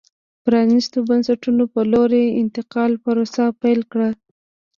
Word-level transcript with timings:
پرانیستو 0.43 0.97
بنسټونو 1.09 1.63
په 1.73 1.81
لور 1.91 2.09
یې 2.19 2.25
د 2.29 2.33
انتقال 2.41 2.91
پروسه 3.03 3.43
پیل 3.61 3.79
کړه. 3.91 4.09